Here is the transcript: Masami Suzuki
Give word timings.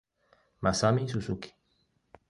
Masami 0.61 1.05
Suzuki 1.11 1.53